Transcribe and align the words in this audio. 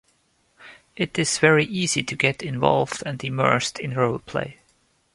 It 0.95 1.19
is 1.19 1.37
very 1.37 1.63
easy 1.65 2.01
to 2.01 2.15
get 2.15 2.41
involved 2.41 3.03
and 3.05 3.23
immersed 3.23 3.77
in 3.77 3.93
role-play. 3.93 4.57